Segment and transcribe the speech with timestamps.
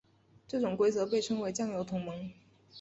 [0.47, 2.31] 这种规则被称为酱油同盟。